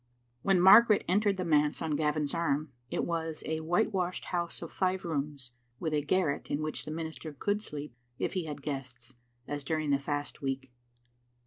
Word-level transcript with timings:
When 0.41 0.59
Margaret 0.59 1.03
entered 1.07 1.37
the 1.37 1.45
manse 1.45 1.79
on 1.79 1.95
Gavin's 1.95 2.33
arm, 2.33 2.73
it 2.89 3.05
was 3.05 3.43
a 3.45 3.59
whitewashed 3.59 4.25
house 4.25 4.63
of 4.63 4.71
five 4.71 5.05
rooms, 5.05 5.51
with 5.79 5.93
a 5.93 6.01
garret 6.01 6.47
in 6.49 6.63
which 6.63 6.85
the 6.85 6.91
minister 6.91 7.31
could 7.33 7.61
sleep 7.61 7.95
if 8.17 8.33
he 8.33 8.45
had 8.45 8.63
guests, 8.63 9.13
as 9.47 9.63
during 9.63 9.91
the 9.91 9.99
Fast 9.99 10.41
week. 10.41 10.71